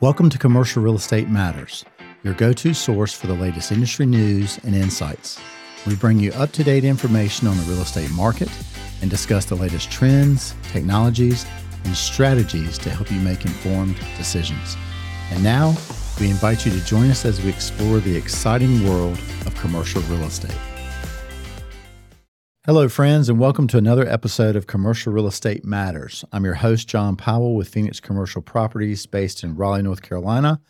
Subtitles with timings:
[0.00, 1.84] Welcome to Commercial Real Estate Matters,
[2.22, 5.40] your go to source for the latest industry news and insights.
[5.88, 8.48] We bring you up to date information on the real estate market
[9.02, 11.44] and discuss the latest trends, technologies,
[11.82, 14.76] and strategies to help you make informed decisions.
[15.32, 15.74] And now,
[16.20, 20.22] we invite you to join us as we explore the exciting world of commercial real
[20.22, 20.54] estate.
[22.68, 26.22] Hello, friends, and welcome to another episode of Commercial Real Estate Matters.
[26.32, 30.60] I'm your host, John Powell with Phoenix Commercial Properties based in Raleigh, North Carolina,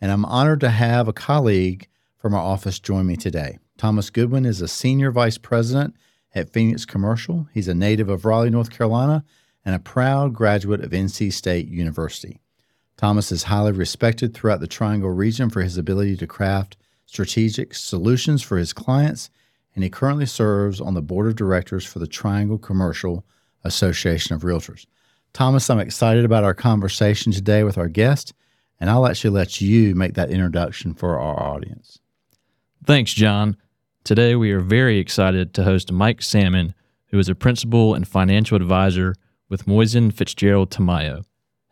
[0.00, 3.58] and I'm honored to have a colleague from our office join me today.
[3.76, 5.96] Thomas Goodwin is a Senior Vice President
[6.36, 7.48] at Phoenix Commercial.
[7.52, 9.24] He's a native of Raleigh, North Carolina,
[9.64, 12.38] and a proud graduate of NC State University.
[12.96, 16.76] Thomas is highly respected throughout the Triangle region for his ability to craft
[17.06, 19.30] strategic solutions for his clients
[19.74, 23.24] and he currently serves on the board of directors for the Triangle Commercial
[23.64, 24.86] Association of Realtors.
[25.32, 28.34] Thomas, I'm excited about our conversation today with our guest,
[28.80, 32.00] and I'll actually let you make that introduction for our audience.
[32.84, 33.56] Thanks, John.
[34.02, 36.74] Today we are very excited to host Mike Salmon,
[37.08, 39.14] who is a principal and financial advisor
[39.48, 41.24] with Moisand Fitzgerald Tamayo,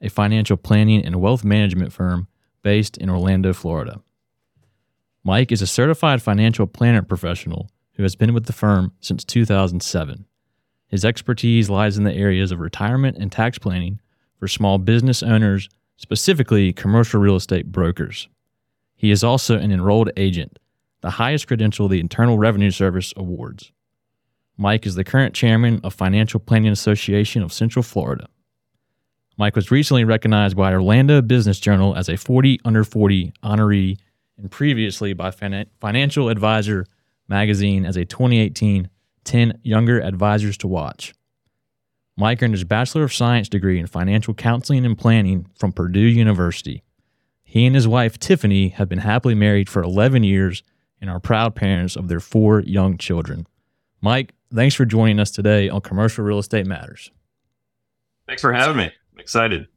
[0.03, 2.29] a financial planning and wealth management firm
[2.63, 4.03] based in Orlando, Florida.
[5.25, 10.25] Mike is a certified financial planner professional who has been with the firm since 2007.
[10.87, 14.01] His expertise lies in the areas of retirement and tax planning
[14.39, 18.29] for small business owners, specifically commercial real estate brokers.
[18.95, 20.61] He is also an enrolled agent,
[21.01, 23.73] the highest credential the Internal Revenue Service awards.
[24.57, 28.29] Mike is the current chairman of Financial Planning Association of Central Florida.
[29.37, 33.99] Mike was recently recognized by Orlando Business Journal as a 40 under 40 honoree
[34.37, 35.33] and previously by
[35.81, 36.87] Financial Advisor
[37.29, 38.89] magazine as a 2018
[39.25, 41.15] 10 Younger Advisors to Watch.
[42.17, 46.83] Mike earned his Bachelor of Science degree in Financial Counseling and Planning from Purdue University.
[47.45, 50.63] He and his wife, Tiffany, have been happily married for 11 years
[51.01, 53.47] and are proud parents of their four young children.
[54.01, 57.11] Mike, thanks for joining us today on Commercial Real Estate Matters.
[58.27, 58.85] Thanks for having me.
[58.85, 59.69] I'm excited.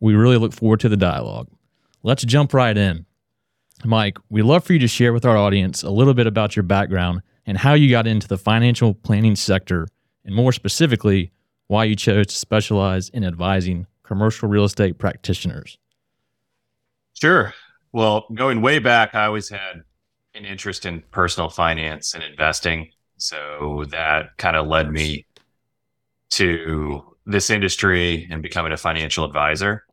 [0.00, 1.48] We really look forward to the dialogue.
[2.02, 3.06] Let's jump right in.
[3.84, 6.62] Mike, we'd love for you to share with our audience a little bit about your
[6.62, 9.86] background and how you got into the financial planning sector,
[10.24, 11.32] and more specifically,
[11.66, 15.78] why you chose to specialize in advising commercial real estate practitioners.
[17.14, 17.54] Sure.
[17.92, 19.82] Well, going way back, I always had
[20.34, 22.90] an interest in personal finance and investing.
[23.16, 25.26] So that kind of led me
[26.30, 29.84] to this industry and becoming a financial advisor.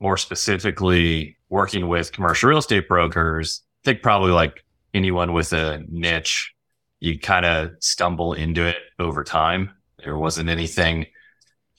[0.00, 5.84] More specifically, working with commercial real estate brokers, I think probably like anyone with a
[5.88, 6.52] niche,
[6.98, 9.70] you kind of stumble into it over time.
[10.02, 11.06] There wasn't anything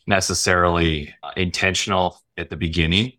[0.08, 3.18] necessarily intentional at the beginning,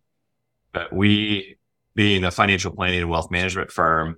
[0.73, 1.59] but we,
[1.95, 4.17] being a financial planning and wealth management firm,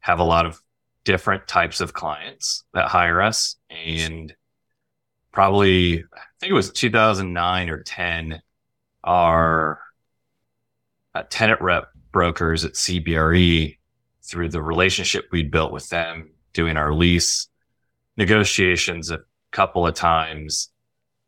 [0.00, 0.60] have a lot of
[1.04, 3.54] different types of clients that hire us.
[3.70, 4.34] And
[5.32, 8.42] probably, I think it was 2009 or 10,
[9.04, 9.80] our
[11.14, 13.76] uh, tenant rep brokers at CBRE
[14.22, 17.48] through the relationship we'd built with them, doing our lease
[18.16, 19.20] negotiations a
[19.52, 20.70] couple of times,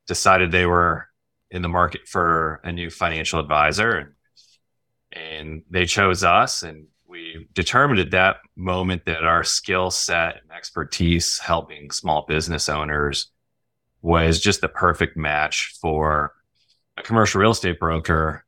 [0.06, 1.06] decided they were
[1.50, 4.12] in the market for a new financial advisor and,
[5.12, 10.52] and they chose us and we determined at that moment that our skill set and
[10.52, 13.32] expertise helping small business owners
[14.00, 16.32] was just the perfect match for
[16.96, 18.44] a commercial real estate broker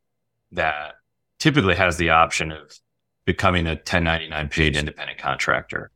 [0.53, 0.95] that
[1.43, 2.73] typically has the option of
[3.25, 5.91] becoming a 1099 paid independent contractor.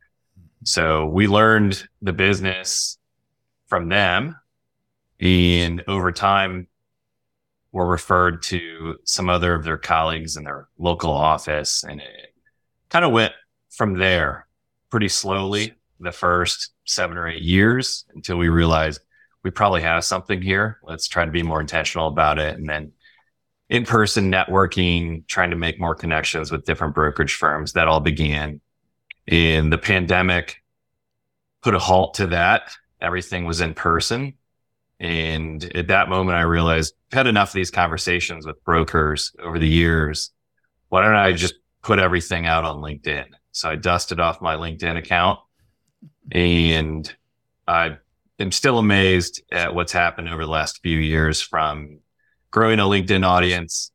[0.65, 2.97] So we learned the business
[3.67, 4.35] from them.
[5.21, 6.67] And over time,
[7.71, 11.85] were referred to some other of their colleagues in their local office.
[11.85, 12.33] And it
[12.89, 13.31] kind of went
[13.69, 14.47] from there
[14.89, 18.99] pretty slowly the first seven or eight years until we realized
[19.43, 20.79] we probably have something here.
[20.83, 22.57] Let's try to be more intentional about it.
[22.57, 22.91] And then
[23.69, 27.73] in person networking, trying to make more connections with different brokerage firms.
[27.73, 28.61] That all began
[29.25, 30.63] in the pandemic,
[31.61, 32.71] put a halt to that.
[33.01, 34.33] Everything was in person.
[34.99, 39.59] And at that moment, I realized I've had enough of these conversations with brokers over
[39.59, 40.31] the years.
[40.89, 43.25] Why don't I just put everything out on LinkedIn?
[43.51, 45.39] So I dusted off my LinkedIn account
[46.31, 47.13] and
[47.67, 47.97] I
[48.39, 51.99] am still amazed at what's happened over the last few years from
[52.51, 53.91] growing a LinkedIn audience.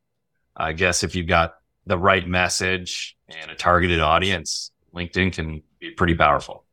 [0.56, 1.54] I guess if you've got
[1.86, 6.64] the right message and a targeted audience, LinkedIn can be pretty powerful.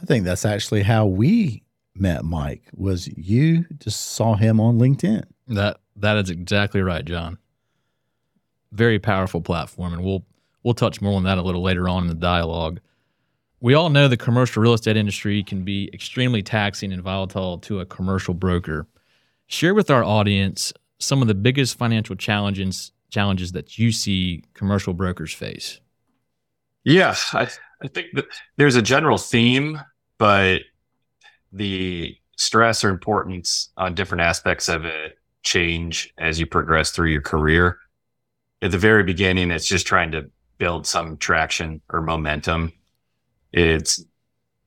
[0.00, 1.62] I think that's actually how we
[1.94, 5.24] met Mike was you just saw him on LinkedIn.
[5.48, 7.38] That that is exactly right, John.
[8.72, 10.24] very powerful platform, and we'll
[10.62, 12.80] we'll touch more on that a little later on in the dialogue.
[13.60, 17.80] We all know the commercial real estate industry can be extremely taxing and volatile to
[17.80, 18.86] a commercial broker.
[19.48, 24.94] Share with our audience some of the biggest financial challenges challenges that you see commercial
[24.94, 25.80] brokers face.
[26.84, 27.48] Yeah, I,
[27.82, 28.26] I think that
[28.56, 29.80] there's a general theme,
[30.16, 30.60] but
[31.52, 37.20] the stress or importance on different aspects of it change as you progress through your
[37.20, 37.78] career.
[38.62, 42.72] At the very beginning, it's just trying to build some traction or momentum.
[43.52, 44.04] It's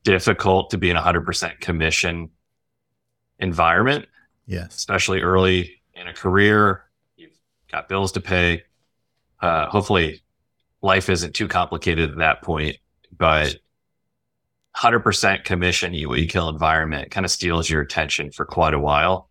[0.03, 2.29] difficult to be in a 100% commission
[3.39, 4.05] environment.
[4.45, 4.75] Yes.
[4.75, 6.83] Especially early in a career.
[7.15, 7.39] You've
[7.71, 8.63] got bills to pay.
[9.41, 10.21] Uh, hopefully,
[10.81, 12.77] life isn't too complicated at that point,
[13.17, 13.55] but
[14.75, 19.29] 100% commission you, kill environment kind of steals your attention for quite a while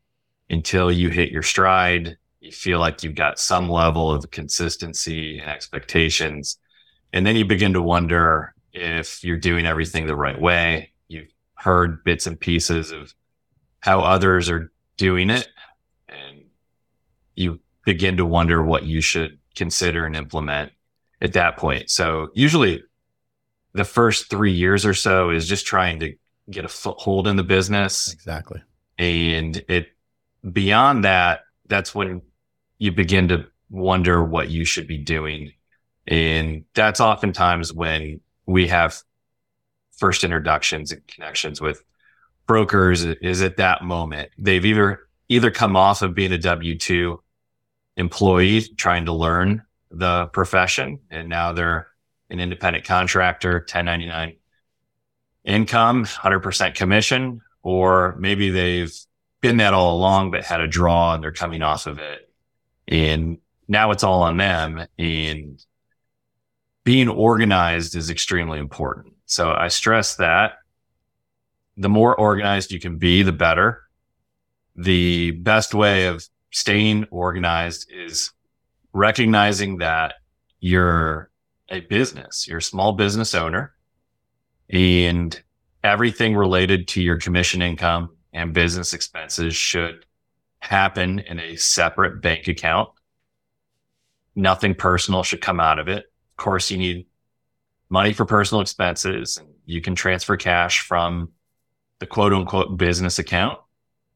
[0.50, 2.16] until you hit your stride.
[2.40, 6.58] You feel like you've got some level of consistency and expectations.
[7.12, 10.92] And then you begin to wonder if you're doing everything the right way.
[11.08, 13.14] You've heard bits and pieces of
[13.80, 15.48] how others are doing it.
[17.34, 20.73] You begin to wonder what you should consider and implement
[21.20, 21.90] at that point.
[21.90, 22.82] So usually
[23.73, 26.14] the first three years or so is just trying to
[26.50, 28.12] get a foothold in the business.
[28.12, 28.62] Exactly.
[28.99, 29.88] And it
[30.50, 32.23] beyond that, that's when
[32.79, 35.52] you begin to wonder what you should be doing.
[36.06, 39.00] And that's oftentimes when we have
[39.96, 41.82] first introductions and connections with
[42.46, 44.31] brokers is at that moment.
[44.37, 45.00] They've either
[45.32, 47.23] either come off of being a W two
[47.96, 51.88] employee trying to learn the profession, and now they're
[52.31, 54.37] an independent contractor, 1099
[55.44, 58.94] income, 100% commission, or maybe they've
[59.40, 62.31] been that all along, but had a draw and they're coming off of it.
[62.87, 63.38] And
[63.69, 64.87] now it's all on them.
[64.99, 65.64] And
[66.84, 69.14] being organized is extremely important.
[69.26, 70.58] So I stress that
[71.76, 73.82] the more organized you can be, the better.
[74.76, 78.32] The best way of staying organized is
[78.92, 80.14] recognizing that
[80.60, 81.30] you're
[81.69, 83.74] a business, you're a small business owner
[84.70, 85.42] and
[85.82, 90.06] everything related to your commission income and business expenses should
[90.60, 92.88] happen in a separate bank account.
[94.34, 96.04] Nothing personal should come out of it.
[96.32, 97.06] Of course, you need
[97.90, 101.30] money for personal expenses and you can transfer cash from
[101.98, 103.58] the quote unquote business account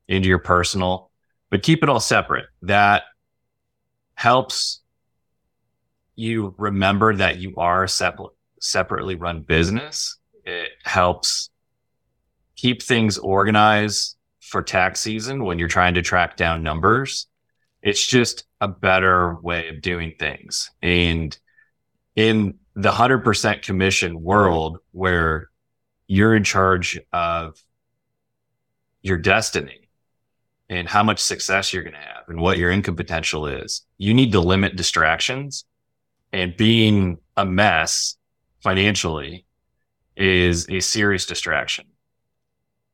[0.08, 1.10] into your personal,
[1.50, 2.46] but keep it all separate.
[2.62, 3.02] That
[4.14, 4.82] helps
[6.14, 10.18] you remember that you are a separate, separately run business.
[10.44, 11.50] It helps
[12.56, 17.26] keep things organized for tax season when you're trying to track down numbers.
[17.82, 20.70] It's just a better way of doing things.
[20.82, 21.36] And
[22.14, 25.50] in the 100% commission world where
[26.06, 27.60] you're in charge of
[29.02, 29.85] your destiny
[30.68, 34.12] and how much success you're going to have and what your income potential is, you
[34.12, 35.64] need to limit distractions
[36.32, 38.16] and being a mess
[38.62, 39.46] financially
[40.16, 41.86] is a serious distraction.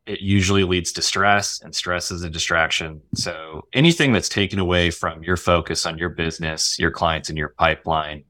[0.05, 3.01] It usually leads to stress, and stress is a distraction.
[3.15, 7.51] So anything that's taken away from your focus on your business, your clients, and your
[7.51, 8.25] pipeline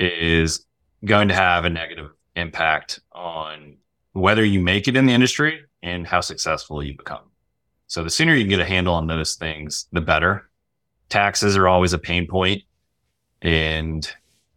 [0.00, 0.64] is
[1.04, 3.76] going to have a negative impact on
[4.12, 7.30] whether you make it in the industry and how successful you become.
[7.86, 10.50] So the sooner you can get a handle on those things, the better.
[11.08, 12.62] Taxes are always a pain point,
[13.42, 14.10] and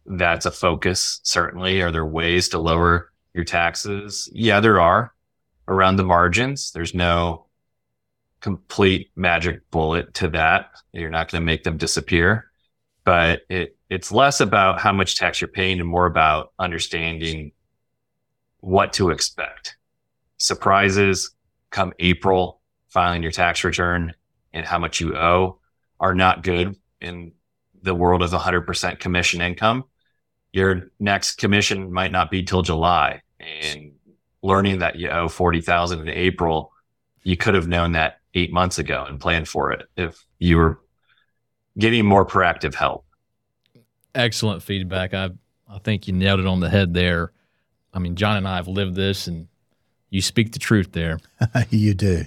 [0.06, 1.82] that's a focus, certainly.
[1.82, 4.28] Are there ways to lower your taxes?
[4.32, 5.12] Yeah, there are
[5.68, 6.72] around the margins.
[6.72, 7.46] There's no
[8.40, 10.70] complete magic bullet to that.
[10.92, 12.50] You're not going to make them disappear,
[13.04, 17.52] but it, it's less about how much tax you're paying and more about understanding
[18.60, 19.76] what to expect.
[20.38, 21.30] Surprises
[21.70, 22.57] come April,
[22.88, 24.14] filing your tax return
[24.52, 25.58] and how much you owe
[26.00, 27.32] are not good in
[27.82, 29.84] the world of 100% commission income
[30.52, 33.22] your next commission might not be till July.
[33.40, 33.92] And
[34.42, 36.72] learning that you owe 40,000 in April,
[37.22, 40.80] you could have known that eight months ago and planned for it if you were
[41.78, 43.04] getting more proactive help.
[44.14, 45.14] Excellent feedback.
[45.14, 45.30] I,
[45.68, 47.32] I think you nailed it on the head there.
[47.92, 49.48] I mean, John and I have lived this and
[50.10, 51.18] you speak the truth there.
[51.70, 52.24] you do.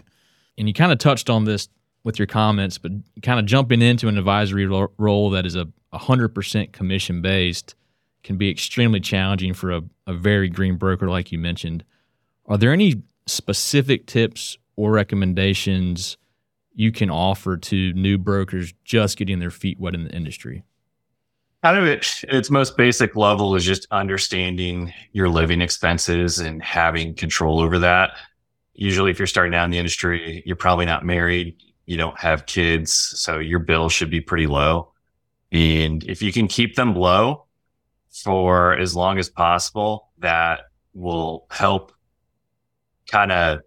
[0.61, 1.69] And you kind of touched on this
[2.03, 2.91] with your comments, but
[3.23, 7.73] kind of jumping into an advisory role that is a 100% commission based
[8.23, 11.83] can be extremely challenging for a, a very green broker, like you mentioned.
[12.45, 16.15] Are there any specific tips or recommendations
[16.75, 20.61] you can offer to new brokers just getting their feet wet in the industry?
[21.63, 27.15] Kind of it, its most basic level is just understanding your living expenses and having
[27.15, 28.11] control over that.
[28.81, 32.47] Usually, if you're starting out in the industry, you're probably not married, you don't have
[32.47, 34.91] kids, so your bill should be pretty low.
[35.51, 37.45] And if you can keep them low
[38.09, 40.61] for as long as possible, that
[40.95, 41.91] will help
[43.07, 43.59] kind of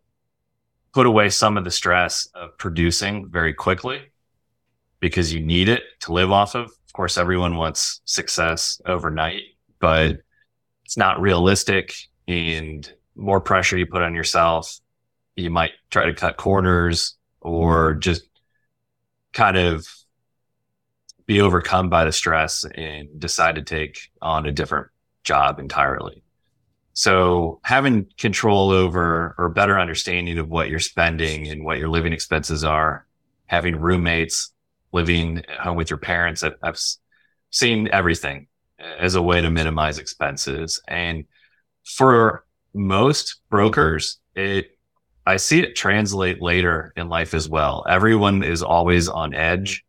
[0.92, 4.00] put away some of the stress of producing very quickly
[4.98, 6.64] because you need it to live off of.
[6.64, 9.42] Of course, everyone wants success overnight,
[9.78, 10.16] but
[10.84, 11.94] it's not realistic
[12.26, 14.80] and more pressure you put on yourself.
[15.36, 18.22] You might try to cut corners or just
[19.32, 19.86] kind of
[21.26, 24.88] be overcome by the stress and decide to take on a different
[25.24, 26.22] job entirely.
[26.92, 32.12] So having control over or better understanding of what you're spending and what your living
[32.12, 33.06] expenses are,
[33.46, 34.52] having roommates,
[34.92, 36.78] living at home with your parents, I've, I've
[37.50, 38.46] seen everything
[38.78, 40.80] as a way to minimize expenses.
[40.86, 41.24] And
[41.84, 44.73] for most brokers, it,
[45.26, 47.84] I see it translate later in life as well.
[47.88, 49.84] Everyone is always on edge,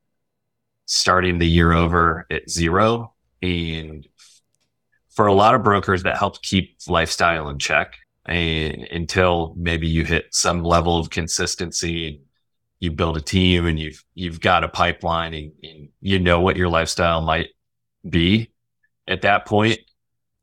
[0.85, 3.13] starting the year over at zero.
[3.41, 4.07] And
[5.09, 10.05] for a lot of brokers, that helps keep lifestyle in check and, until maybe you
[10.05, 12.21] hit some level of consistency.
[12.79, 16.57] You build a team and you've you've got a pipeline and, and you know what
[16.57, 17.49] your lifestyle might
[18.07, 18.51] be
[19.07, 19.79] at that point.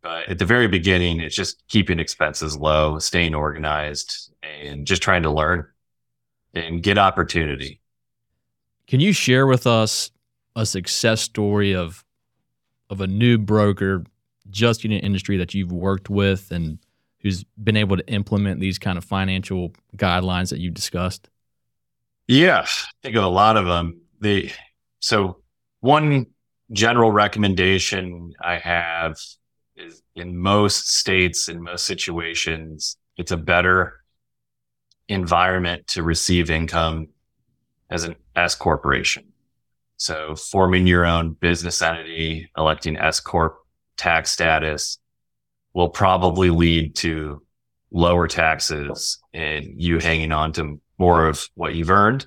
[0.03, 5.23] But at the very beginning, it's just keeping expenses low, staying organized, and just trying
[5.23, 5.67] to learn
[6.55, 7.81] and get opportunity.
[8.89, 10.11] Can you share with us
[10.57, 12.05] a success story of
[12.91, 14.05] of a new broker
[14.51, 16.79] just in an industry that you've worked with and
[17.21, 21.31] who's been able to implement these kind of financial guidelines that you discussed?
[22.29, 24.01] Yeah, I think of a lot of them.
[24.21, 24.53] The
[25.01, 25.39] so
[25.81, 26.27] one
[26.73, 29.17] general recommendation I have
[29.83, 34.01] is in most states, in most situations, it's a better
[35.09, 37.09] environment to receive income
[37.91, 39.25] as an S corporation.
[39.97, 43.59] So forming your own business entity, electing S corp
[43.97, 44.99] tax status
[45.75, 47.43] will probably lead to
[47.91, 52.27] lower taxes and you hanging on to more of what you've earned.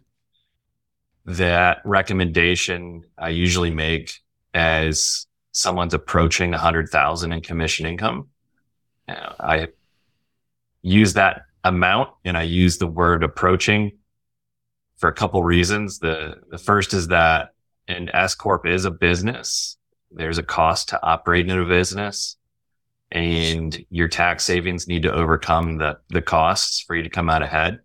[1.25, 4.13] That recommendation I usually make
[4.53, 8.27] as someone's approaching a hundred thousand in commission income.
[9.07, 9.67] I
[10.81, 13.97] use that amount and I use the word approaching
[14.97, 15.99] for a couple reasons.
[15.99, 17.53] The the first is that
[17.87, 19.77] an S corp is a business
[20.15, 22.37] there's a cost to operating in a business
[23.11, 27.43] and your tax savings need to overcome the, the costs for you to come out
[27.43, 27.79] ahead.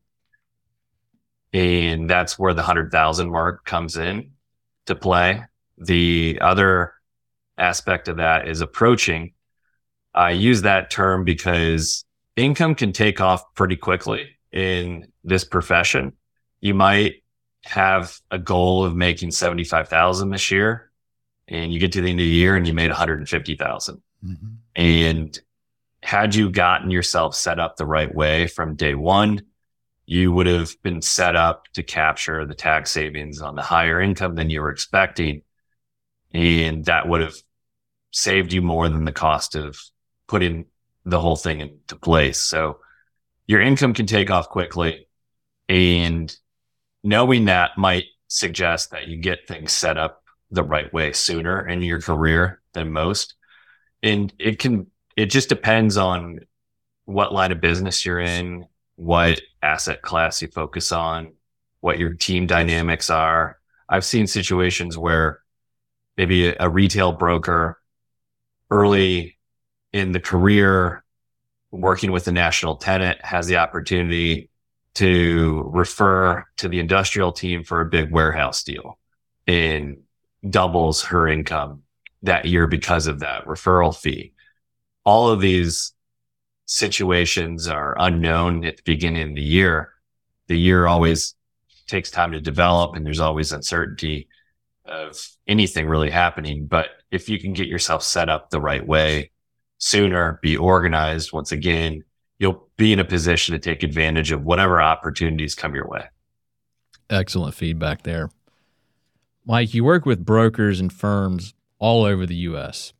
[1.52, 4.32] And that's where the hundred thousand mark comes in
[4.86, 5.42] to play.
[5.78, 6.94] The other
[7.60, 9.34] aspect of that is approaching.
[10.14, 12.04] I use that term because
[12.36, 16.14] income can take off pretty quickly in this profession.
[16.60, 17.22] You might
[17.64, 20.90] have a goal of making 75,000 this year
[21.46, 24.02] and you get to the end of the year and you made 150,000.
[24.24, 24.46] Mm-hmm.
[24.76, 25.38] And
[26.02, 29.42] had you gotten yourself set up the right way from day one,
[30.06, 34.34] you would have been set up to capture the tax savings on the higher income
[34.34, 35.42] than you were expecting.
[36.32, 37.36] And that would have
[38.10, 39.78] saved you more than the cost of
[40.26, 40.66] putting
[41.04, 42.38] the whole thing into place.
[42.40, 42.78] So
[43.46, 45.08] your income can take off quickly
[45.68, 46.34] and
[47.02, 51.82] knowing that might suggest that you get things set up the right way sooner in
[51.82, 53.34] your career than most.
[54.02, 54.86] And it can,
[55.16, 56.40] it just depends on
[57.04, 61.32] what line of business you're in, what asset class you focus on,
[61.80, 63.58] what your team dynamics are.
[63.88, 65.40] I've seen situations where
[66.16, 67.79] maybe a, retail broker
[68.70, 69.38] early
[69.92, 71.04] in the career
[71.70, 74.50] working with a national tenant has the opportunity
[74.94, 78.98] to refer to the industrial team for a big warehouse deal.
[79.46, 79.98] And
[80.48, 81.82] doubles her income
[82.22, 84.32] that year because of that referral fee.
[85.04, 85.92] All of these
[86.66, 89.92] situations are unknown at the beginning of the year.
[90.46, 91.34] The year always
[91.86, 94.28] takes time to develop and there's always uncertainty
[94.84, 96.66] of anything really happening.
[96.66, 99.30] But if you can get yourself set up the right way
[99.80, 102.04] sooner, be organized once again,
[102.38, 106.04] you'll be in a position to take advantage of whatever opportunities come your way.
[107.08, 108.30] Excellent feedback there.
[109.44, 112.92] Mike, you work with brokers and firms all over the U.S.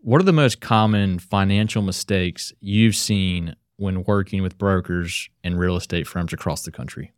[0.00, 5.76] What are the most common financial mistakes you've seen when working with brokers and real
[5.76, 7.12] estate firms across the country?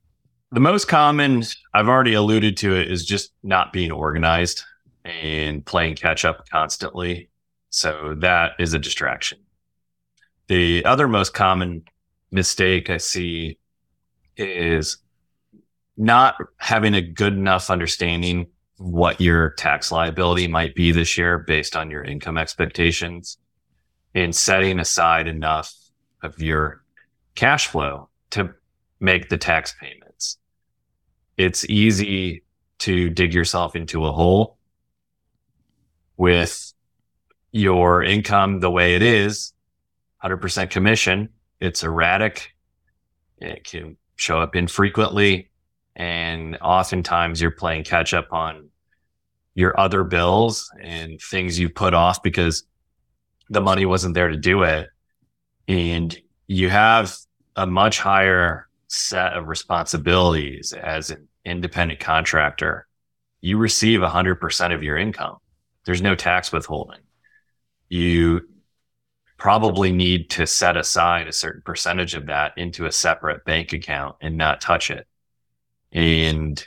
[0.52, 4.64] The most common, I've already alluded to it, is just not being organized.
[5.04, 7.30] And playing catch up constantly.
[7.70, 9.38] So that is a distraction.
[10.48, 11.84] The other most common
[12.30, 13.58] mistake I see
[14.36, 14.98] is
[15.96, 18.46] not having a good enough understanding
[18.78, 23.38] what your tax liability might be this year based on your income expectations
[24.14, 25.74] and setting aside enough
[26.22, 26.82] of your
[27.34, 28.54] cash flow to
[28.98, 30.38] make the tax payments.
[31.36, 32.42] It's easy
[32.78, 34.56] to dig yourself into a hole
[36.20, 36.74] with
[37.50, 39.54] your income the way it is
[40.22, 41.30] 100% commission.
[41.60, 42.52] It's erratic.
[43.38, 45.48] It can show up infrequently.
[45.96, 48.68] And oftentimes you're playing catch up on
[49.54, 52.64] your other bills and things you put off because
[53.48, 54.90] the money wasn't there to do it.
[55.68, 56.14] And
[56.46, 57.16] you have
[57.56, 62.86] a much higher set of responsibilities as an independent contractor.
[63.40, 65.38] You receive 100% of your income.
[65.84, 67.00] There's no tax withholding.
[67.88, 68.42] You
[69.36, 74.16] probably need to set aside a certain percentage of that into a separate bank account
[74.20, 75.06] and not touch it.
[75.92, 76.62] And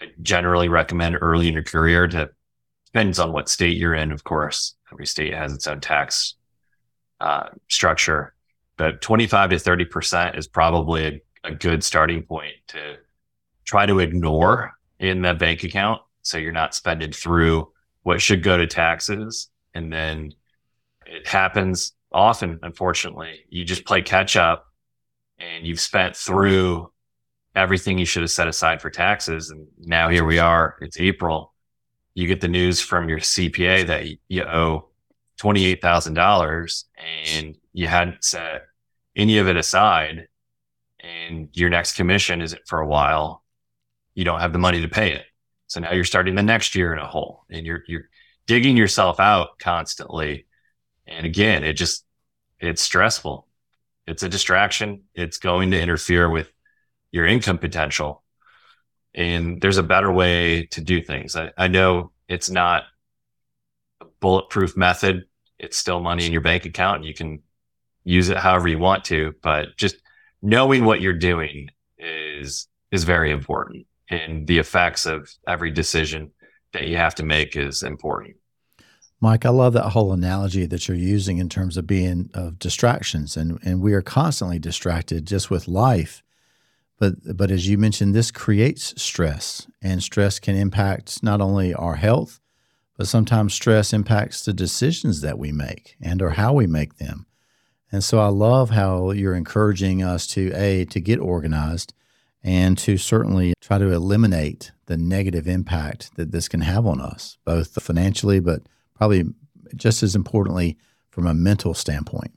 [0.00, 2.30] I generally recommend early in your career to
[2.86, 4.74] depends on what state you're in, of course.
[4.90, 6.36] Every state has its own tax
[7.20, 8.34] uh, structure,
[8.78, 11.06] but 25 to 30% is probably
[11.44, 12.96] a, a good starting point to
[13.66, 16.00] try to ignore in that bank account.
[16.22, 17.70] So you're not spending through
[18.06, 19.48] what should go to taxes.
[19.74, 20.32] And then
[21.06, 24.66] it happens often, unfortunately, you just play catch up
[25.40, 26.92] and you've spent through
[27.56, 29.50] everything you should have set aside for taxes.
[29.50, 31.52] And now here we are, it's April.
[32.14, 34.88] You get the news from your CPA that you owe
[35.40, 36.84] $28,000
[37.34, 38.66] and you hadn't set
[39.16, 40.28] any of it aside
[41.00, 43.42] and your next commission isn't for a while.
[44.14, 45.24] You don't have the money to pay it.
[45.66, 48.08] So now you're starting the next year in a hole and you're, you're
[48.46, 50.46] digging yourself out constantly.
[51.06, 52.04] And again, it just
[52.60, 53.46] it's stressful.
[54.06, 55.04] It's a distraction.
[55.14, 56.50] It's going to interfere with
[57.10, 58.22] your income potential.
[59.14, 61.36] And there's a better way to do things.
[61.36, 62.84] I, I know it's not
[64.00, 65.24] a bulletproof method.
[65.58, 67.42] It's still money in your bank account and you can
[68.04, 69.96] use it however you want to, but just
[70.40, 73.86] knowing what you're doing is, is very important.
[74.08, 76.30] And the effects of every decision
[76.72, 78.36] that you have to make is important.
[79.20, 83.36] Mike, I love that whole analogy that you're using in terms of being of distractions,
[83.36, 86.22] and and we are constantly distracted just with life.
[86.98, 91.96] But but as you mentioned, this creates stress, and stress can impact not only our
[91.96, 92.40] health,
[92.96, 97.26] but sometimes stress impacts the decisions that we make and or how we make them.
[97.90, 101.94] And so I love how you're encouraging us to a to get organized
[102.46, 107.36] and to certainly try to eliminate the negative impact that this can have on us,
[107.44, 108.62] both financially, but
[108.94, 109.24] probably
[109.74, 110.78] just as importantly
[111.10, 112.32] from a mental standpoint.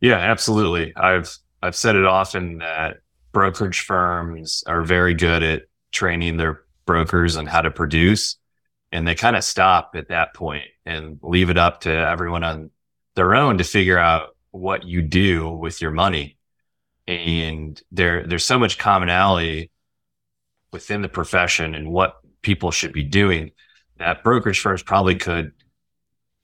[0.00, 0.96] Yeah, absolutely.
[0.96, 7.36] I've I've said it often that brokerage firms are very good at training their brokers
[7.36, 8.36] on how to produce
[8.90, 12.70] and they kind of stop at that point and leave it up to everyone on
[13.16, 16.36] their own to figure out what you do with your money.
[17.06, 19.70] And there there's so much commonality
[20.72, 23.52] within the profession and what people should be doing
[24.02, 25.52] that brokerage firms probably could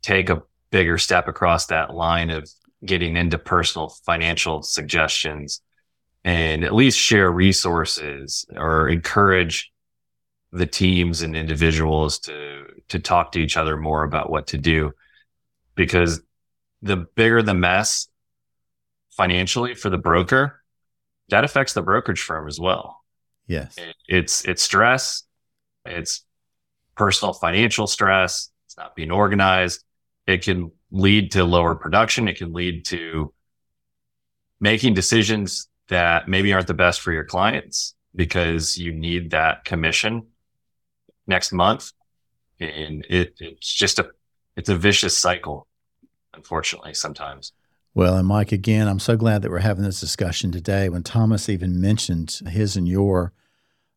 [0.02, 2.48] take a bigger step across that line of
[2.84, 5.60] getting into personal financial suggestions
[6.24, 9.72] and at least share resources or encourage
[10.52, 14.92] the teams and individuals to to talk to each other more about what to do.
[15.74, 16.20] Because
[16.80, 18.08] the bigger the mess
[19.18, 20.62] financially for the broker
[21.28, 23.02] that affects the brokerage firm as well
[23.46, 23.76] yes
[24.08, 25.24] it's it's stress
[25.84, 26.24] it's
[26.98, 28.50] personal financial stress.
[28.66, 29.84] It's not being organized.
[30.26, 32.28] It can lead to lower production.
[32.28, 33.32] It can lead to
[34.60, 40.26] making decisions that maybe aren't the best for your clients because you need that commission
[41.26, 41.92] next month.
[42.60, 44.10] And it, it's just a,
[44.56, 45.66] it's a vicious cycle,
[46.34, 47.52] unfortunately, sometimes.
[47.98, 50.88] Well, and Mike, again, I'm so glad that we're having this discussion today.
[50.88, 53.32] When Thomas even mentioned his and your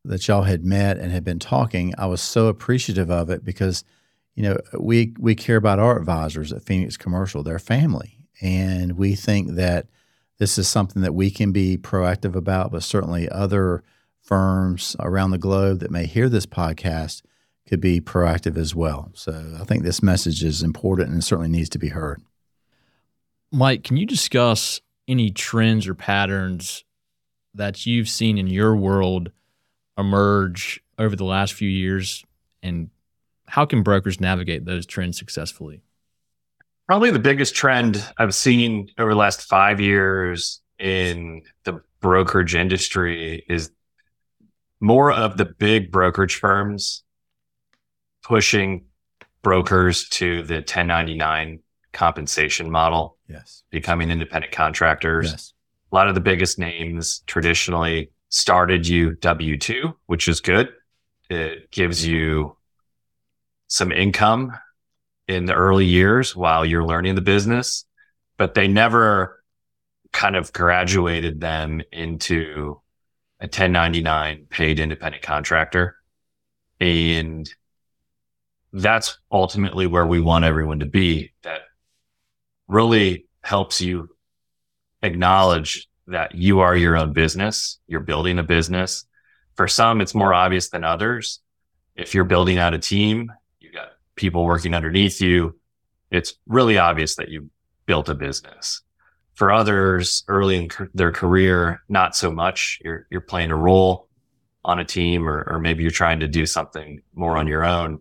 [0.04, 3.84] that y'all had met and had been talking, I was so appreciative of it because,
[4.34, 9.14] you know, we we care about our advisors at Phoenix Commercial, their family, and we
[9.14, 9.86] think that
[10.40, 13.84] this is something that we can be proactive about, but certainly other
[14.20, 17.22] firms around the globe that may hear this podcast
[17.68, 19.12] could be proactive as well.
[19.14, 22.20] So I think this message is important and certainly needs to be heard.
[23.52, 26.86] Mike, can you discuss any trends or patterns
[27.54, 29.30] that you've seen in your world
[29.98, 32.24] emerge over the last few years
[32.64, 32.90] and
[33.48, 35.82] how can brokers navigate those trends successfully?
[36.88, 43.44] Probably the biggest trend I've seen over the last five years in the brokerage industry
[43.50, 43.70] is
[44.80, 47.04] more of the big brokerage firms
[48.24, 48.86] pushing
[49.42, 51.60] brokers to the 1099
[51.94, 53.18] compensation model.
[53.28, 53.64] Yes.
[53.70, 55.32] Becoming independent contractors.
[55.32, 55.54] Yes.
[55.92, 60.70] A lot of the biggest names traditionally started you W 2, which is good.
[61.30, 62.56] It gives you
[63.68, 64.58] some income
[65.28, 67.86] in the early years while you're learning the business,
[68.38, 69.42] but they never
[70.12, 72.82] kind of graduated them into
[73.40, 75.96] a 1099 paid independent contractor.
[76.80, 77.50] And
[78.74, 81.32] that's ultimately where we want everyone to be.
[81.44, 81.62] That
[82.72, 84.10] really helps you
[85.04, 87.80] acknowledge that you are your own business.
[87.86, 89.06] You're building a business.
[89.56, 91.42] For some, it's more obvious than others.
[91.96, 95.60] If you're building out a team, you've got people working underneath you.
[96.10, 97.50] It's really obvious that you
[97.86, 98.82] built a business.
[99.34, 102.80] For others, early in their career, not so much.
[102.84, 104.08] You're you're playing a role
[104.64, 108.00] on a team, or, or maybe you're trying to do something more on your own.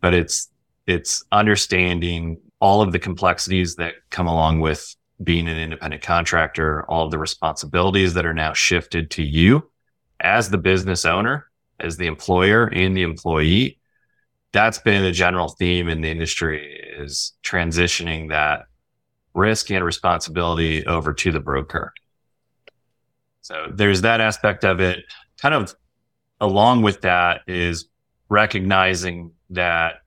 [0.00, 0.50] But it's
[0.86, 7.04] it's understanding all of the complexities that come along with being an independent contractor, all
[7.04, 9.68] of the responsibilities that are now shifted to you
[10.20, 13.80] as the business owner, as the employer and the employee.
[14.52, 18.66] That's been a general theme in the industry is transitioning that
[19.34, 21.92] risk and responsibility over to the broker.
[23.40, 25.00] So there's that aspect of it.
[25.40, 25.74] Kind of
[26.40, 27.88] along with that is
[28.28, 30.01] recognizing that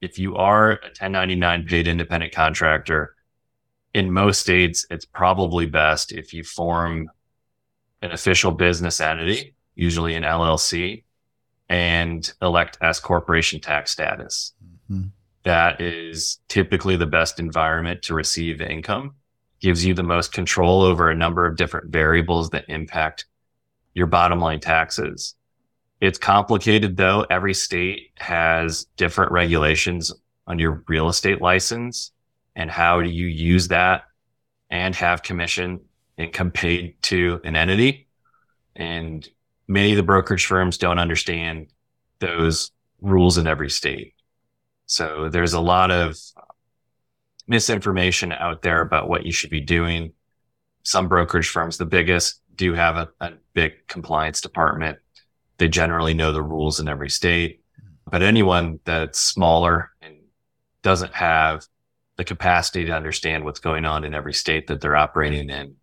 [0.00, 3.14] if you are a 1099 paid independent contractor,
[3.92, 7.10] in most states, it's probably best if you form
[8.02, 11.04] an official business entity, usually an LLC,
[11.68, 14.52] and elect S corporation tax status.
[14.90, 15.08] Mm-hmm.
[15.42, 19.14] That is typically the best environment to receive income,
[19.60, 23.26] gives you the most control over a number of different variables that impact
[23.94, 25.34] your bottom line taxes.
[26.00, 27.26] It's complicated though.
[27.30, 30.12] Every state has different regulations
[30.46, 32.12] on your real estate license
[32.56, 34.04] and how do you use that
[34.70, 35.80] and have commission
[36.16, 38.08] income paid to an entity.
[38.76, 39.28] And
[39.68, 41.68] many of the brokerage firms don't understand
[42.18, 44.14] those rules in every state.
[44.86, 46.16] So there's a lot of
[47.46, 50.12] misinformation out there about what you should be doing.
[50.82, 54.98] Some brokerage firms, the biggest, do have a, a big compliance department.
[55.60, 57.60] They generally know the rules in every state.
[58.10, 60.16] But anyone that's smaller and
[60.82, 61.66] doesn't have
[62.16, 65.76] the capacity to understand what's going on in every state that they're operating in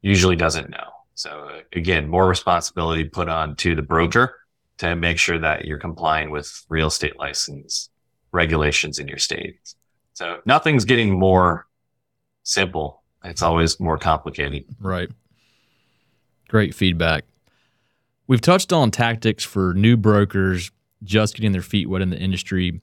[0.00, 0.90] usually doesn't know.
[1.14, 4.36] So uh, again, more responsibility put on to the broker
[4.78, 7.90] to make sure that you're complying with real estate license
[8.30, 9.58] regulations in your state.
[10.14, 11.66] So nothing's getting more
[12.44, 13.02] simple.
[13.24, 14.66] It's always more complicated.
[14.78, 15.10] Right.
[16.46, 17.24] Great feedback.
[18.30, 20.70] We've touched on tactics for new brokers
[21.02, 22.80] just getting their feet wet in the industry.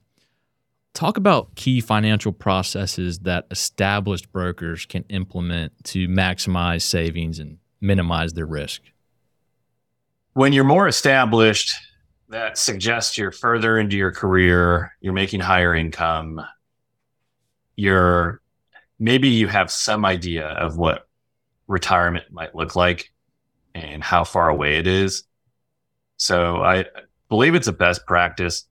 [0.92, 8.34] Talk about key financial processes that established brokers can implement to maximize savings and minimize
[8.34, 8.82] their risk.
[10.34, 11.74] When you're more established,
[12.28, 16.42] that suggests you're further into your career, you're making higher income,
[17.74, 18.42] you're
[18.98, 21.08] maybe you have some idea of what
[21.68, 23.10] retirement might look like
[23.74, 25.24] and how far away it is.
[26.18, 26.84] So I
[27.28, 28.66] believe it's a best practice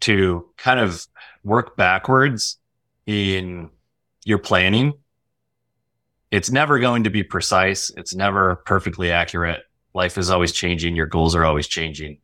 [0.00, 1.06] to kind of
[1.44, 2.58] work backwards
[3.04, 3.70] in
[4.24, 4.94] your planning.
[6.30, 7.90] It's never going to be precise.
[7.96, 9.60] It's never perfectly accurate.
[9.92, 10.96] Life is always changing.
[10.96, 12.18] Your goals are always changing.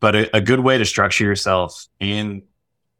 [0.00, 2.42] But a, a good way to structure yourself and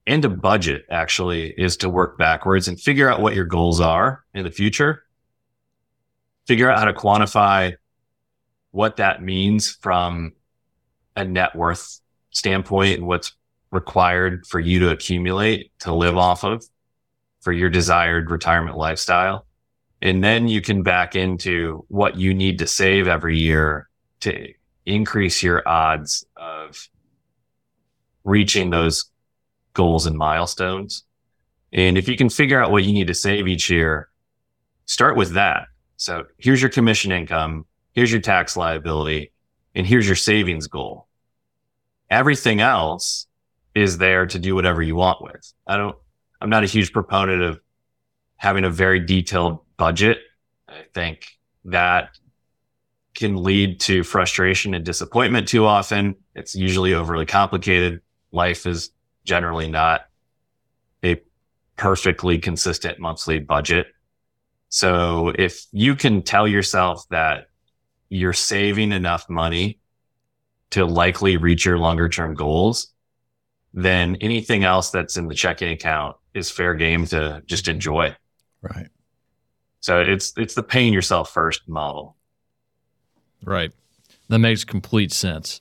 [0.06, 4.24] and to budget actually is to work backwards and figure out what your goals are
[4.34, 5.04] in the future.
[6.46, 7.74] Figure out how to quantify
[8.70, 10.32] what that means from
[11.16, 13.32] a net worth standpoint and what's
[13.70, 16.64] required for you to accumulate to live off of
[17.40, 19.46] for your desired retirement lifestyle.
[20.02, 23.88] And then you can back into what you need to save every year
[24.20, 24.52] to
[24.86, 26.88] increase your odds of
[28.24, 29.10] reaching those
[29.74, 31.04] goals and milestones.
[31.72, 34.08] And if you can figure out what you need to save each year,
[34.86, 35.66] start with that.
[35.96, 39.32] So here's your commission income, here's your tax liability,
[39.74, 41.06] and here's your savings goal.
[42.10, 43.26] Everything else
[43.74, 45.52] is there to do whatever you want with.
[45.66, 45.96] I don't,
[46.40, 47.60] I'm not a huge proponent of
[48.36, 50.18] having a very detailed budget.
[50.68, 51.26] I think
[51.66, 52.10] that
[53.14, 56.16] can lead to frustration and disappointment too often.
[56.34, 58.00] It's usually overly complicated.
[58.32, 58.90] life is
[59.24, 60.02] generally not
[61.04, 61.20] a
[61.76, 63.88] perfectly consistent monthly budget.
[64.68, 67.49] So if you can tell yourself that
[68.10, 69.78] you're saving enough money
[70.70, 72.92] to likely reach your longer term goals,
[73.72, 78.14] then anything else that's in the checking account is fair game to just enjoy.
[78.60, 78.88] Right.
[79.80, 82.16] So it's it's the paying yourself first model.
[83.44, 83.72] Right.
[84.28, 85.60] That makes complete sense.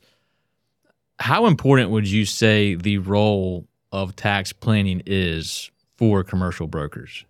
[1.19, 7.25] How important would you say the role of tax planning is for commercial brokers?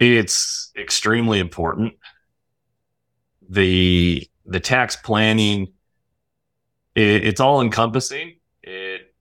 [0.00, 1.94] It's extremely important.
[3.48, 5.72] The the tax planning
[6.94, 8.36] it, it's all encompassing.
[8.62, 9.14] It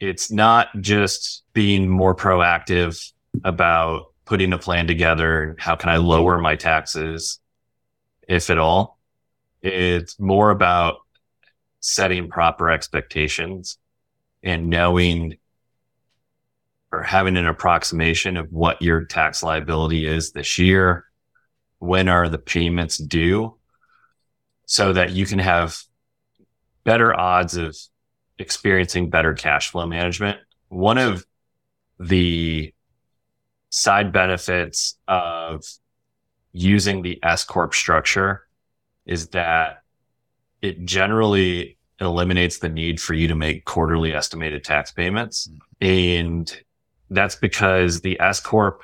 [0.00, 3.12] it's not just being more proactive
[3.44, 5.56] about putting a plan together.
[5.58, 7.40] How can I lower my taxes,
[8.28, 8.98] if at all?
[9.60, 10.98] It's more about
[11.80, 13.78] setting proper expectations
[14.42, 15.36] and knowing
[16.92, 21.07] or having an approximation of what your tax liability is this year.
[21.78, 23.54] When are the payments due?
[24.66, 25.78] So that you can have
[26.84, 27.76] better odds of
[28.38, 30.38] experiencing better cash flow management.
[30.68, 31.24] One of
[31.98, 32.74] the
[33.70, 35.64] side benefits of
[36.52, 38.46] using the S Corp structure
[39.06, 39.82] is that
[40.60, 45.48] it generally eliminates the need for you to make quarterly estimated tax payments.
[45.48, 45.86] Mm-hmm.
[45.86, 46.62] And
[47.10, 48.82] that's because the S Corp,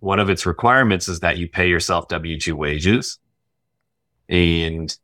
[0.00, 3.18] one of its requirements is that you pay yourself W 2 wages.
[4.28, 4.94] And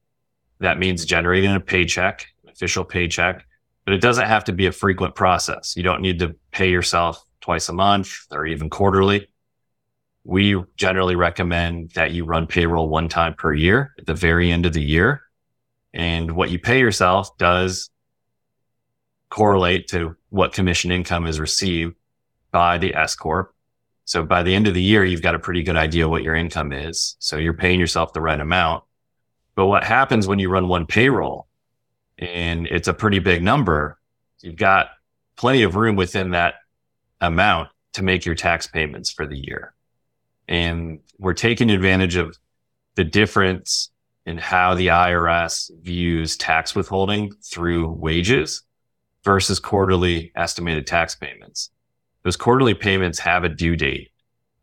[0.59, 3.46] that means generating a paycheck, official paycheck,
[3.85, 5.76] but it doesn't have to be a frequent process.
[5.76, 9.28] You don't need to pay yourself twice a month or even quarterly.
[10.24, 14.66] We generally recommend that you run payroll one time per year at the very end
[14.66, 15.22] of the year.
[15.92, 17.90] And what you pay yourself does
[19.28, 21.94] correlate to what commission income is received
[22.50, 23.54] by the S Corp.
[24.07, 26.37] So by the end of the year, you've got a pretty good idea what your
[26.37, 27.16] income is.
[27.19, 28.85] So you're paying yourself the right amount.
[29.57, 31.49] But what happens when you run one payroll
[32.16, 33.99] and it's a pretty big number,
[34.42, 34.90] you've got
[35.37, 36.55] plenty of room within that
[37.21, 39.75] amount to make your tax payments for the year.
[40.47, 42.38] And we're taking advantage of
[42.95, 43.90] the difference
[44.25, 48.62] in how the IRS views tax withholding through wages
[49.25, 51.71] versus quarterly estimated tax payments.
[52.27, 54.11] Those quarterly payments have a due date.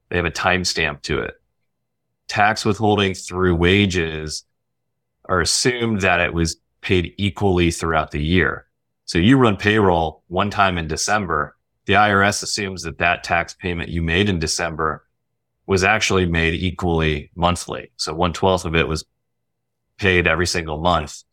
[0.09, 1.35] They have a timestamp to it.
[2.27, 4.43] Tax withholding through wages
[5.29, 8.65] are assumed that it was paid equally throughout the year.
[9.05, 13.87] So you run payroll one time in December the IRS assumes that that tax payment
[13.87, 15.07] you made in December
[15.65, 17.93] was actually made equally monthly.
[17.95, 19.05] So one twelfth of it was
[19.97, 21.23] paid every single month.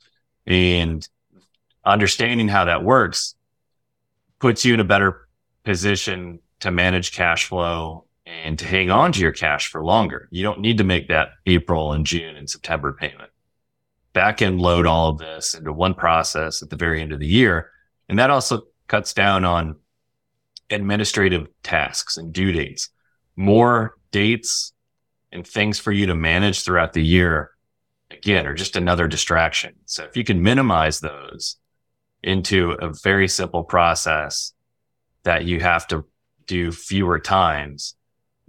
[0.46, 1.08] And
[1.84, 3.34] understanding how that works
[4.38, 5.26] puts you in a better
[5.64, 10.28] position to manage cash flow and to hang on to your cash for longer.
[10.30, 13.30] You don't need to make that April and June and September payment.
[14.12, 17.26] Back end load all of this into one process at the very end of the
[17.26, 17.70] year.
[18.08, 19.76] And that also cuts down on
[20.70, 22.90] administrative tasks and due dates,
[23.36, 24.72] more dates
[25.32, 27.50] and things for you to manage throughout the year,
[28.10, 29.74] again, are just another distraction.
[29.84, 31.56] So if you can minimize those
[32.22, 34.52] into a very simple process
[35.22, 36.04] that you have to
[36.46, 37.94] do fewer times,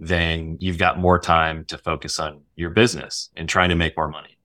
[0.00, 4.08] then you've got more time to focus on your business and trying to make more
[4.08, 4.36] money.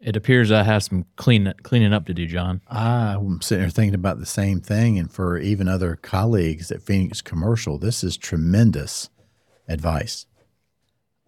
[0.00, 2.62] It appears I have some clean cleaning up to do, John.
[2.68, 7.20] I'm sitting here thinking about the same thing, and for even other colleagues at Phoenix
[7.20, 9.10] Commercial, this is tremendous
[9.68, 10.24] advice.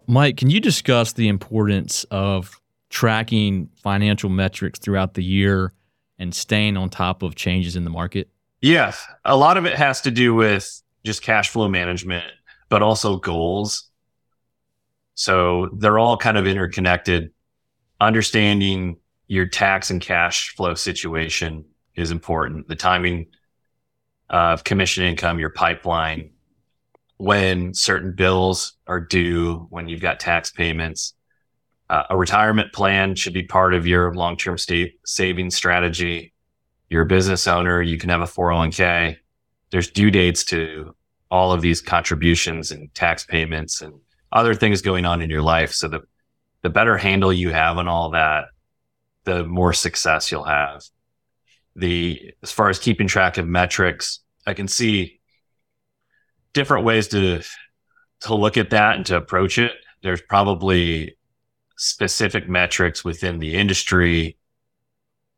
[0.07, 5.73] Mike, can you discuss the importance of tracking financial metrics throughout the year
[6.19, 8.29] and staying on top of changes in the market?
[8.63, 8.95] Yeah,
[9.25, 12.25] a lot of it has to do with just cash flow management,
[12.69, 13.91] but also goals.
[15.15, 17.33] So they're all kind of interconnected
[18.01, 18.97] understanding
[19.29, 22.69] your tax and cash flow situation is important.
[22.69, 23.27] The timing
[24.29, 26.31] of commission income, your pipeline,
[27.17, 31.15] when certain bills are due, when you've got tax payments.
[31.89, 36.32] Uh, a retirement plan should be part of your long term state savings strategy.
[36.93, 39.17] You're a business owner, you can have a 401k.
[39.71, 40.95] There's due dates to
[41.31, 43.95] all of these contributions and tax payments and
[44.31, 45.73] other things going on in your life.
[45.73, 46.03] So the
[46.61, 48.45] the better handle you have on all that,
[49.25, 50.83] the more success you'll have.
[51.77, 55.19] The as far as keeping track of metrics, I can see
[56.53, 57.41] different ways to
[58.21, 59.73] to look at that and to approach it.
[60.03, 61.17] There's probably
[61.79, 64.37] specific metrics within the industry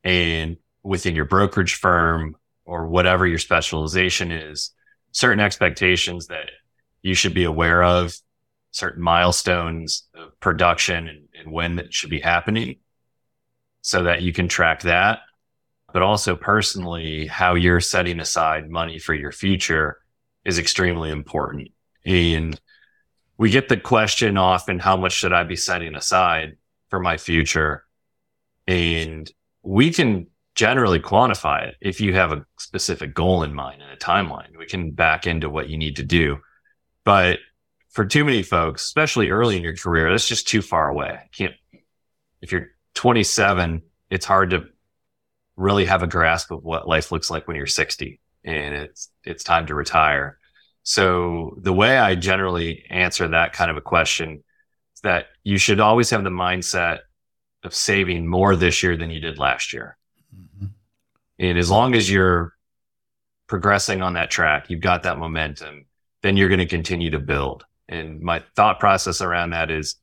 [0.03, 4.71] and within your brokerage firm or whatever your specialization is,
[5.11, 6.51] certain expectations that
[7.03, 8.15] you should be aware of,
[8.71, 12.77] certain milestones of production and, and when that should be happening
[13.81, 15.21] so that you can track that.
[15.93, 19.99] But also personally, how you're setting aside money for your future
[20.45, 21.69] is extremely important.
[22.05, 22.61] And
[23.39, 26.57] we get the question often, how much should I be setting aside
[26.91, 27.85] for my future?
[28.67, 29.31] And
[29.63, 33.97] we can generally quantify it if you have a specific goal in mind and a
[33.97, 34.57] timeline.
[34.57, 36.39] We can back into what you need to do.
[37.05, 37.39] But
[37.91, 41.19] for too many folks, especially early in your career, that's just too far away.
[41.37, 41.55] can't,
[42.41, 44.65] if you're 27, it's hard to
[45.57, 49.45] really have a grasp of what life looks like when you're 60 and it's, it's
[49.45, 50.39] time to retire.
[50.83, 54.45] So the way I generally answer that kind of a question
[54.95, 57.01] is that you should always have the mindset
[57.63, 59.97] of saving more this year than you did last year.
[61.39, 62.55] And as long as you're
[63.47, 65.87] progressing on that track, you've got that momentum,
[66.23, 67.65] then you're going to continue to build.
[67.89, 69.97] And my thought process around that is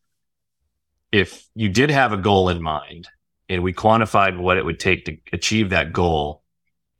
[1.12, 3.08] if you did have a goal in mind
[3.50, 6.44] and we quantified what it would take to achieve that goal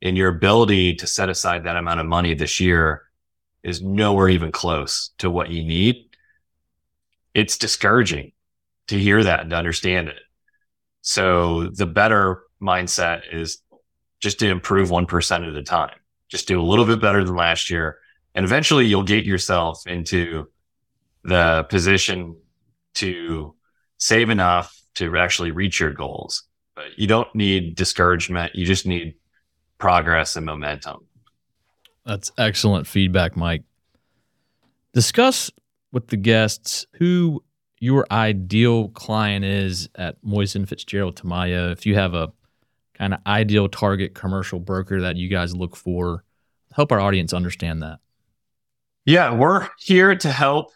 [0.02, 3.02] and your ability to set aside that amount of money this year
[3.62, 5.96] is nowhere even close to what you need.
[7.32, 8.32] It's discouraging
[8.88, 10.18] to hear that and to understand it.
[11.00, 13.61] So the better mindset is
[14.22, 15.96] just to improve 1% at a time.
[16.28, 17.98] Just do a little bit better than last year.
[18.34, 20.48] And eventually you'll get yourself into
[21.24, 22.36] the position
[22.94, 23.54] to
[23.98, 26.44] save enough to actually reach your goals.
[26.74, 28.54] But you don't need discouragement.
[28.54, 29.14] You just need
[29.78, 31.06] progress and momentum.
[32.06, 33.64] That's excellent feedback, Mike.
[34.94, 35.50] Discuss
[35.90, 37.42] with the guests who
[37.78, 41.72] your ideal client is at Moisand Fitzgerald Tamayo.
[41.72, 42.32] If you have a
[43.02, 46.22] kind of ideal target commercial broker that you guys look for,
[46.72, 47.98] help our audience understand that.
[49.04, 50.70] Yeah, we're here to help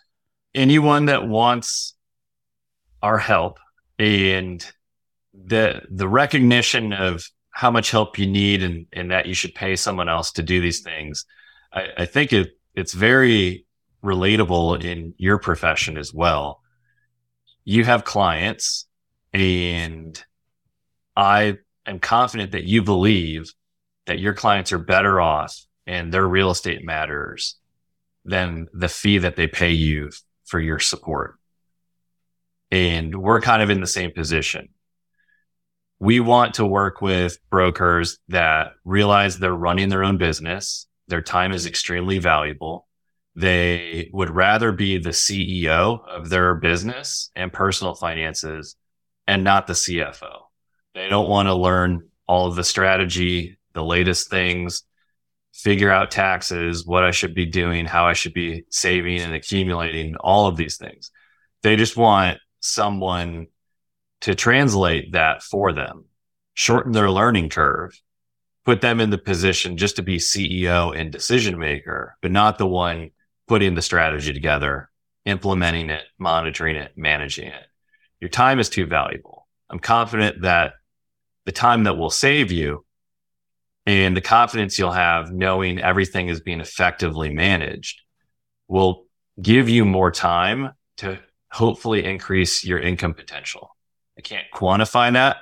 [0.53, 1.95] anyone that wants
[3.01, 3.61] our help
[4.01, 4.67] and
[5.33, 9.77] the the recognition of how much help you need and, and that you should pay
[9.77, 11.27] someone else to do these things.
[11.73, 13.67] I, I think it it's very
[14.03, 16.61] relatable in your profession as well
[17.65, 18.87] you have clients
[19.33, 20.23] and
[21.17, 23.53] I am confident that you believe
[24.07, 27.57] that your clients are better off and their real estate matters
[28.25, 30.11] than the fee that they pay you
[30.45, 31.39] for your support.
[32.71, 34.69] And we're kind of in the same position.
[35.99, 40.87] We want to work with brokers that realize they're running their own business.
[41.09, 42.87] Their time is extremely valuable
[43.37, 48.77] they would rather be the CEO of their business and personal finances
[49.29, 50.46] and not the CFO.
[50.97, 54.83] They don't want to learn all of the strategy, the latest things,
[55.53, 60.17] figure out taxes, what I should be doing, how I should be saving and accumulating,
[60.17, 61.11] all of these things.
[61.63, 63.49] They just want someone
[64.23, 66.07] to translate that for them,
[66.55, 68.01] shorten their learning curve,
[68.65, 72.67] put them in the position just to be CEO and decision maker, but not the
[72.67, 73.11] one
[73.47, 74.89] putting the strategy together,
[75.27, 77.67] implementing it, monitoring it, managing it.
[78.19, 79.47] Your time is too valuable.
[79.69, 80.73] I'm confident that
[81.47, 82.85] the time that will save you
[83.87, 88.03] and the confidence you'll have knowing everything is being effectively managed
[88.69, 89.07] will
[89.41, 91.19] give you more time to
[91.51, 93.71] hopefully increase your income potential.
[94.19, 95.39] I can't quantify that,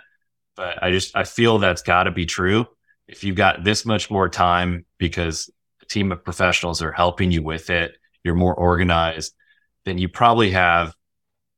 [0.57, 2.67] but I just, I feel that's got to be true.
[3.09, 7.43] If you've got this much more time because a team of professionals are helping you
[7.43, 9.33] with it, you're more organized,
[9.85, 10.95] then you probably have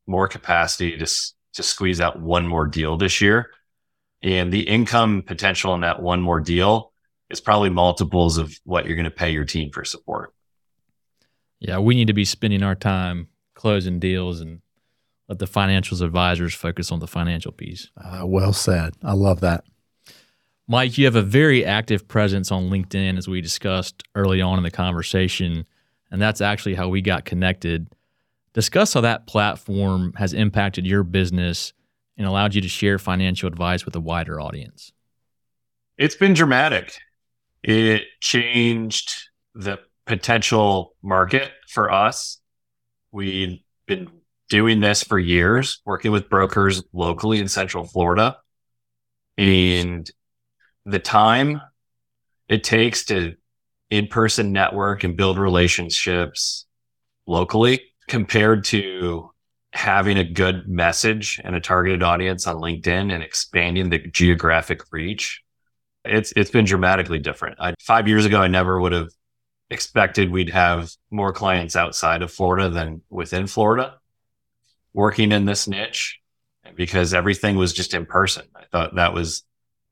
[0.06, 1.06] more capacity to,
[1.54, 3.50] to squeeze out one more deal this year.
[4.22, 6.92] And the income potential in that one more deal
[7.30, 10.32] is probably multiples of what you're going to pay your team for support.
[11.60, 14.60] Yeah, we need to be spending our time closing deals and
[15.28, 17.90] let the financials advisors focus on the financial piece.
[17.96, 18.94] Uh, well said.
[19.02, 19.64] I love that.
[20.68, 24.64] Mike, you have a very active presence on LinkedIn, as we discussed early on in
[24.64, 25.64] the conversation,
[26.10, 27.88] and that's actually how we got connected.
[28.52, 31.72] Discuss how that platform has impacted your business
[32.16, 34.92] and allowed you to share financial advice with a wider audience.
[35.98, 36.98] It's been dramatic.
[37.62, 42.40] It changed the potential market for us.
[43.12, 44.08] We've been
[44.48, 48.36] doing this for years, working with brokers locally in Central Florida.
[49.36, 50.08] And
[50.84, 51.60] the time
[52.48, 53.34] it takes to
[53.90, 56.66] in person network and build relationships
[57.26, 59.30] locally compared to
[59.76, 65.42] having a good message and a targeted audience on LinkedIn and expanding the geographic reach.
[66.04, 67.58] It's it's been dramatically different.
[67.60, 69.10] I, five years ago, I never would have
[69.68, 73.98] expected we'd have more clients outside of Florida than within Florida
[74.94, 76.20] working in this niche
[76.74, 78.44] because everything was just in person.
[78.54, 79.42] I thought that was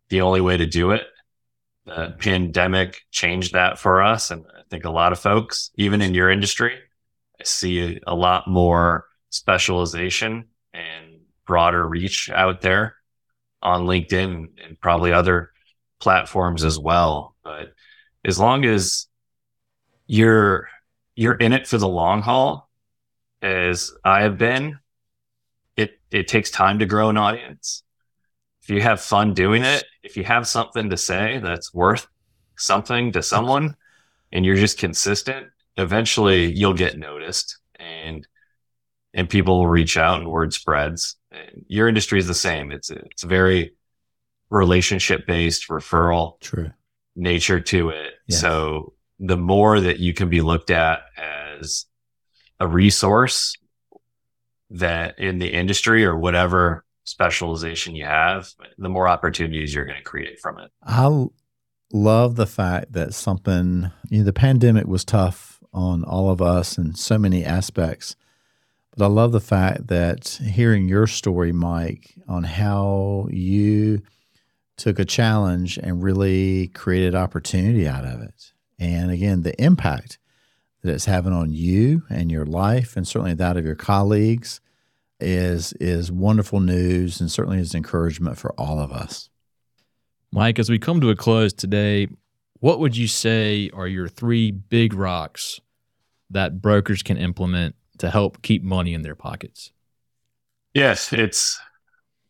[0.09, 1.03] the only way to do it.
[1.85, 4.31] The pandemic changed that for us.
[4.31, 6.75] And I think a lot of folks, even in your industry,
[7.39, 9.05] I see a lot more
[9.35, 12.95] specialization and broader reach out there
[13.61, 15.51] on LinkedIn and probably other
[15.99, 17.35] platforms as well.
[17.43, 17.75] But
[18.25, 19.07] as long as
[20.07, 20.69] you're
[21.17, 22.71] you're in it for the long haul,
[23.43, 24.79] as I have been,
[25.77, 27.83] it it takes time to grow an audience.
[28.63, 32.07] If you have fun doing it, if you have something to say that's worth
[32.57, 33.77] something to someone
[34.33, 38.27] and you're just consistent, eventually you'll get noticed and
[39.15, 41.17] and people will reach out and word spreads.
[41.69, 42.73] Your industry is the same.
[42.73, 43.75] It's it's very
[44.51, 46.71] relationship based referral True.
[47.17, 48.15] nature to it.
[48.27, 48.41] Yes.
[48.41, 51.01] So the more that you can be looked at
[51.61, 51.87] as
[52.61, 53.57] a resource
[54.71, 58.49] that in the industry or whatever specialization you have,
[58.79, 60.71] the more opportunities you're going to create from it.
[60.83, 61.27] I
[61.93, 66.79] love the fact that something, you know, the pandemic was tough on all of us
[66.79, 68.17] in so many aspects.
[68.97, 74.03] But I love the fact that hearing your story, Mike, on how you
[74.77, 78.53] took a challenge and really created opportunity out of it.
[78.79, 80.19] And again, the impact
[80.83, 84.61] that it's having on you and your life, and certainly that of your colleagues,
[85.21, 89.31] is is wonderful news and certainly is encouragement for all of us.
[90.33, 92.09] Mike, as we come to a close today,
[92.61, 95.61] what would you say are your three big rocks
[96.31, 99.71] that brokers can implement to help keep money in their pockets?
[100.73, 101.61] Yes, it's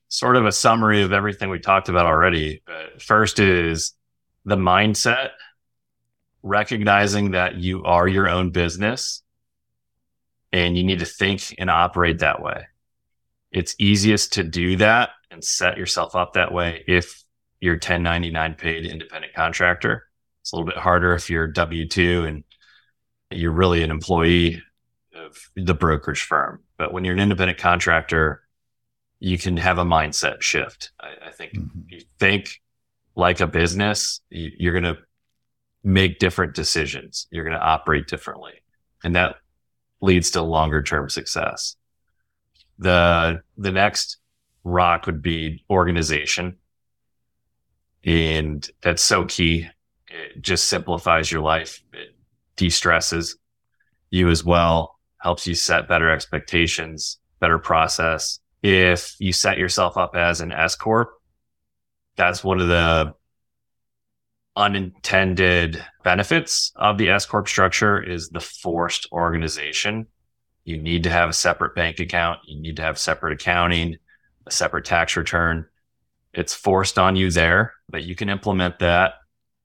[0.09, 2.63] sort of a summary of everything we talked about already.
[2.67, 3.95] But first is
[4.45, 5.31] the mindset,
[6.43, 9.23] recognizing that you are your own business
[10.53, 12.67] and you need to think and operate that way.
[13.51, 17.25] It's easiest to do that and set yourself up that way if
[17.61, 20.05] you're 1099 paid independent contractor.
[20.43, 22.45] It's a little bit harder if you're W 2 and
[23.31, 24.63] you're really an employee
[25.57, 26.61] of the brokerage firm.
[26.77, 28.43] But when you're an independent contractor,
[29.21, 30.93] you can have a mindset shift.
[31.01, 31.85] I, I think Mhm.
[31.89, 32.61] you think
[33.15, 35.01] like a business, you, you're going to
[35.83, 37.27] make different decisions.
[37.31, 38.53] You're going to operate differently.
[39.03, 39.37] And that
[40.01, 41.77] leads to longer term success.
[42.79, 44.19] The, the next
[44.65, 46.57] rock would be organization.
[48.05, 49.69] And that's so key.
[50.09, 51.83] It just simplifies your life.
[51.93, 52.15] It
[52.57, 53.37] de-stresses
[54.11, 54.94] you as well,
[55.25, 58.39] helps you set better expectations, better process.
[58.63, 61.11] If you set yourself up as an S corp,
[62.15, 63.15] that's one of the
[64.55, 70.07] unintended benefits of the S corp structure is the forced organization.
[70.65, 72.41] You need to have a separate bank account.
[72.47, 73.97] You need to have separate accounting,
[74.47, 75.67] a separate tax return.
[76.35, 79.15] It's forced on you there, but you can implement that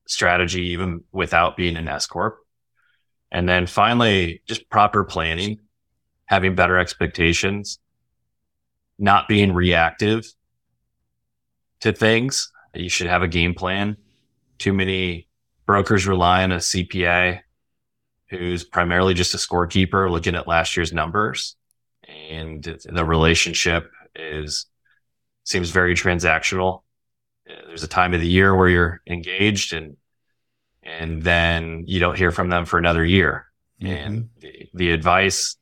[0.07, 2.37] strategy even without being an S corp.
[3.31, 5.59] And then finally, just proper planning,
[6.25, 7.79] having better expectations,
[8.97, 10.25] not being reactive
[11.81, 12.51] to things.
[12.73, 13.97] You should have a game plan.
[14.57, 15.27] Too many
[15.65, 17.41] brokers rely on a CPA
[18.29, 21.55] who's primarily just a scorekeeper looking at last year's numbers.
[22.07, 24.65] And the relationship is
[25.43, 26.83] seems very transactional.
[27.45, 29.97] There's a time of the year where you're engaged and
[30.97, 33.45] and then you don't hear from them for another year.
[33.81, 35.55] And the, the advice,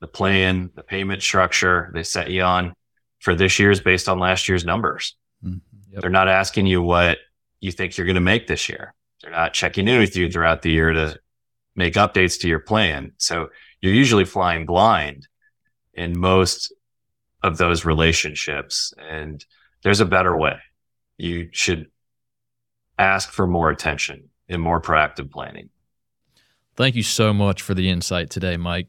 [0.00, 2.74] the plan, the payment structure they set you on
[3.18, 5.16] for this year is based on last year's numbers.
[5.44, 5.60] Mhm.
[5.90, 6.02] Yep.
[6.02, 7.18] They're not asking you what
[7.60, 8.94] you think you're going to make this year.
[9.22, 11.18] They're not checking in with you throughout the year to
[11.74, 13.12] make updates to your plan.
[13.16, 13.48] So
[13.80, 15.26] you're usually flying blind
[15.94, 16.72] in most
[17.42, 18.92] of those relationships.
[18.98, 19.44] And
[19.82, 20.58] there's a better way.
[21.16, 21.90] You should
[22.98, 25.70] ask for more attention and more proactive planning.
[26.76, 28.88] Thank you so much for the insight today, Mike.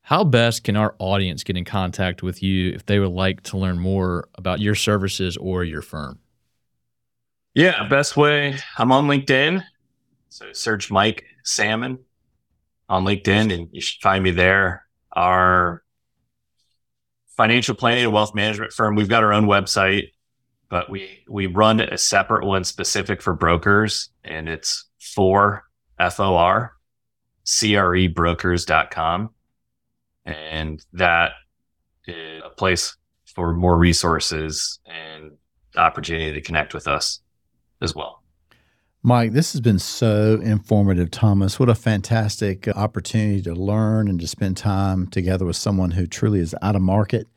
[0.00, 3.56] How best can our audience get in contact with you if they would like to
[3.56, 6.18] learn more about your services or your firm?
[7.54, 8.56] Yeah, best way.
[8.76, 9.64] I'm on LinkedIn.
[10.28, 12.00] So search Mike Salmon
[12.88, 14.86] on LinkedIn and you should find me there.
[15.12, 15.82] Our
[17.36, 20.08] financial planning and wealth management firm, we've got our own website,
[20.74, 25.62] but we we run a separate one specific for brokers and it's for
[26.00, 26.72] F O R
[27.46, 29.30] CREbrokers.com.
[30.24, 31.30] And that
[32.08, 35.30] is a place for more resources and
[35.76, 37.20] opportunity to connect with us.
[37.80, 38.24] as well.
[39.04, 41.60] Mike, this has been so informative, Thomas.
[41.60, 46.40] What a fantastic opportunity to learn and to spend time together with someone who truly
[46.40, 47.28] is out of market.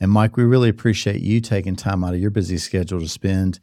[0.00, 3.60] And Mike, we really appreciate you taking time out of your busy schedule to spend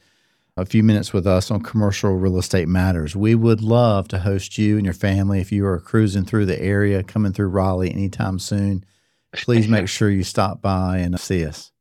[0.55, 3.15] a few minutes with us on commercial real estate matters.
[3.15, 6.59] We would love to host you and your family if you are cruising through the
[6.61, 8.83] area, coming through Raleigh anytime soon.
[9.33, 11.71] Please make sure you stop by and uh, see us.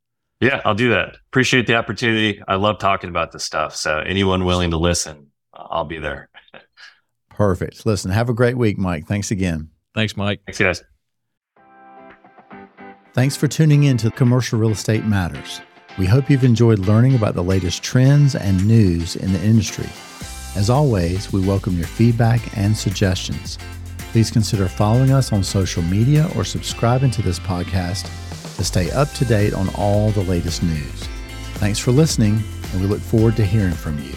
[0.40, 1.16] Yeah, I'll do that.
[1.28, 2.42] Appreciate the opportunity.
[2.46, 3.74] I love talking about this stuff.
[3.74, 6.28] So, anyone willing to listen, I'll be there.
[7.30, 7.86] Perfect.
[7.86, 9.06] Listen, have a great week, Mike.
[9.06, 9.70] Thanks again.
[9.94, 10.40] Thanks, Mike.
[10.46, 10.82] Thanks, guys.
[13.16, 15.62] Thanks for tuning in to Commercial Real Estate Matters.
[15.96, 19.88] We hope you've enjoyed learning about the latest trends and news in the industry.
[20.54, 23.56] As always, we welcome your feedback and suggestions.
[24.12, 28.02] Please consider following us on social media or subscribing to this podcast
[28.56, 31.08] to stay up to date on all the latest news.
[31.54, 32.42] Thanks for listening,
[32.72, 34.12] and we look forward to hearing from you.